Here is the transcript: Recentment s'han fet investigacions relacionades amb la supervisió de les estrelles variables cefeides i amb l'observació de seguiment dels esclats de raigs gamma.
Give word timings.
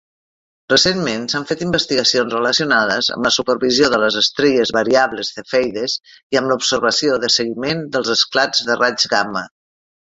Recentment 0.71 1.27
s'han 1.33 1.43
fet 1.51 1.61
investigacions 1.65 2.33
relacionades 2.37 3.11
amb 3.17 3.29
la 3.29 3.33
supervisió 3.37 3.91
de 3.95 4.01
les 4.05 4.19
estrelles 4.23 4.73
variables 4.79 5.33
cefeides 5.37 5.99
i 6.17 6.43
amb 6.43 6.53
l'observació 6.55 7.23
de 7.27 7.33
seguiment 7.39 7.89
dels 7.97 8.15
esclats 8.19 8.69
de 8.73 8.83
raigs 8.85 9.11
gamma. 9.17 9.49